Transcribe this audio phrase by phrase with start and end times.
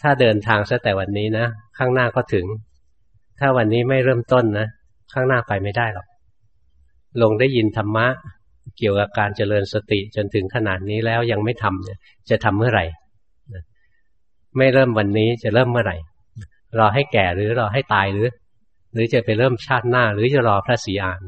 [0.00, 1.46] ถ้าเดินทางซะแต่วันนี้นะ
[1.78, 2.46] ข้างหน้าก็ถึง
[3.38, 4.66] ถ้าวันนี้ไม่เริ่มต้นนะ
[5.12, 6.06] ข้างหน้าไปไม่ได้หรอก
[7.22, 8.06] ลงได้ยินธรรมะ
[8.78, 11.98] เกี่ยวกับการเจริญสติจนถึงขนาดนี้แล้วยังไม่ทำเนี่ย
[12.30, 12.84] จะทำเมื่อไหร่
[14.58, 15.96] ไม่เริ่มวันนี้จะเริ่มเมื่อไหร่
[16.78, 18.28] รอให้แก่หรือรอให้ตายหรือ
[18.92, 21.20] หรือจะไปเริ่มชาติหน้า หรือจะรอพระศรีอาน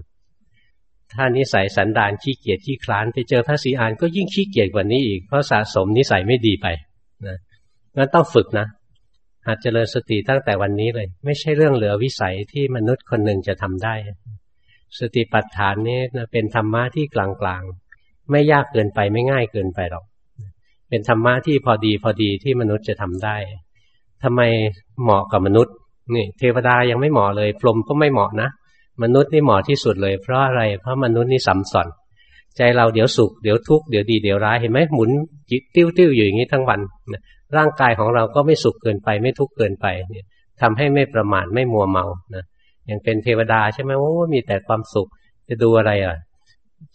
[1.12, 6.66] ถ้านิสัยสันดานขี้เกียจขี้คลานไปเจอพระศรีอานก็ยิ่งขี้เกียจกว่านี้อีกเพราะสะสมนิสัยไม่ดีไป
[7.26, 7.38] นะ
[7.96, 8.66] งั้นต้องฝึกนะ
[9.46, 13.94] หัดเจริญสติตั้งแต่วันนี้เลย ไม่ใช่เรื่องเหลือวิสัยที่มนุษย์คนหนึ่งจะทำได้
[14.98, 20.04] สติปัฏฐานนี้นะเป็นธรรมะที่กลางๆ ไม่ยากเกินไปไม่ง่ายเกินไปหรอก
[20.88, 23.36] เป็นธรรมะที่พอดีพอดีที่มนุษย์จะทำได้
[24.22, 24.40] ทำไม
[25.02, 25.74] เหมาะกับมนุษย์
[26.14, 28.48] นี่เทวดายังไม่เหมาะเลย พรหมก็ไม่เหมาะนะ
[29.02, 31.88] มนุษย์นี่เหมาะที่สุดเลย เพราะอะไรเพราะมนุษย์นี่สัมสอน
[32.56, 35.10] ใจเราเดี๋ยวสุขเดี๋ยวทุกข์เดี๋ยวดีเดี๋ยวร้ายเห็นไหมหมุน
[35.50, 36.80] จิตติ้วติ้วอยู่อย่างนี้ทั้งวัน
[37.56, 40.26] ร่างกายของเราก็ไม่สุขเกินไป ไม่ทุกข์เกินไปเนี่ย
[40.60, 42.44] ทำให้ไม่ประมาทไม่มัวเมานะ
[42.86, 45.08] อย่างเป็นเทวดาใช่ไหมโอ้มีแต่ความสุข
[45.48, 46.16] จะดูอะไรอะ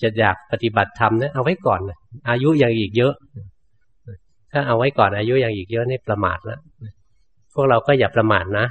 [0.02, 1.80] จะอยากปฏิบัติธรรมเนี่ยเอาไว้ก่อน
[2.30, 3.14] อายุยังอีกเยอะ
[4.52, 6.60] ถ้าเอาไว้ก่อนอายุยังอีกเยอะนี่ประมาทแล้ว
[7.54, 8.66] พวกเราก็อย่าประมาทนะ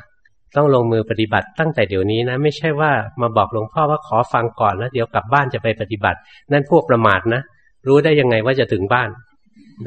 [0.56, 6.18] ต้องลงมือปฏิบัติตั้งแต่เดี๋ยวนี้นะ ไม่ใช่ว่ามาบอกหลวงพ่อว่าขอฟังก่อนแล้วเดี๋ยวกลับบ้านจะไปปฏิบัติ
[6.52, 7.42] นั่นพวกประมาทนะ
[7.86, 9.08] รู้ได้ยังไงว่าจะถึงบ้าน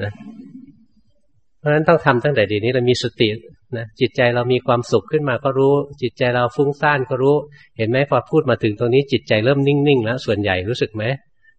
[0.02, 0.11] นะ
[1.59, 3.29] เพราะฉะนั้นต้องทำตั้งแต่เดี๋ยวนี้เรามีสติ
[3.77, 7.35] นะจิตใจเรามีความสุขขึ้นมาก็รู้ จิตใจเราฟุ้งซ่านก็รู้
[7.77, 11.03] เห็นไหมพอพูดมาถึงตรงนี้จิตใจเริ่มนิ่งๆแล้วส่วนใหญ่รู้สึกไหม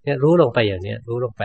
[0.04, 1.42] เนี่ยรู้ลงไปอย่างเนี้ยรู้ลงไป